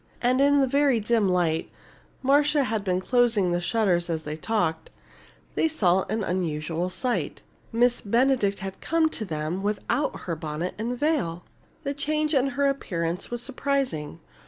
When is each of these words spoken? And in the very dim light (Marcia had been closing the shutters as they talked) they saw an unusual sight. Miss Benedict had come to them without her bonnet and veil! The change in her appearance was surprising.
And 0.19 0.41
in 0.41 0.61
the 0.61 0.65
very 0.67 0.99
dim 0.99 1.29
light 1.29 1.69
(Marcia 2.23 2.63
had 2.63 2.83
been 2.83 2.99
closing 2.99 3.51
the 3.51 3.61
shutters 3.61 4.09
as 4.09 4.23
they 4.23 4.35
talked) 4.35 4.89
they 5.53 5.67
saw 5.67 6.05
an 6.09 6.23
unusual 6.23 6.89
sight. 6.89 7.43
Miss 7.71 8.01
Benedict 8.01 8.61
had 8.61 8.81
come 8.81 9.09
to 9.09 9.25
them 9.25 9.61
without 9.61 10.21
her 10.21 10.35
bonnet 10.35 10.73
and 10.79 10.99
veil! 10.99 11.43
The 11.83 11.93
change 11.93 12.33
in 12.33 12.47
her 12.57 12.65
appearance 12.65 13.29
was 13.29 13.43
surprising. 13.43 14.19